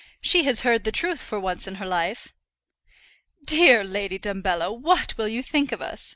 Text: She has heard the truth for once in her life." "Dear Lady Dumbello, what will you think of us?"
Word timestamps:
She 0.19 0.45
has 0.45 0.61
heard 0.61 0.83
the 0.83 0.91
truth 0.91 1.21
for 1.21 1.39
once 1.39 1.67
in 1.67 1.75
her 1.75 1.85
life." 1.85 2.33
"Dear 3.45 3.83
Lady 3.83 4.17
Dumbello, 4.17 4.71
what 4.73 5.15
will 5.15 5.27
you 5.27 5.43
think 5.43 5.71
of 5.71 5.79
us?" 5.79 6.09